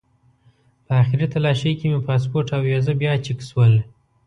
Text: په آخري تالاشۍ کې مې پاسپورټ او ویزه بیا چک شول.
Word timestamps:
په 0.85 0.91
آخري 1.01 1.25
تالاشۍ 1.33 1.71
کې 1.79 1.85
مې 1.91 1.99
پاسپورټ 2.07 2.47
او 2.55 2.61
ویزه 2.65 2.93
بیا 3.01 3.13
چک 3.25 3.39
شول. 3.49 3.73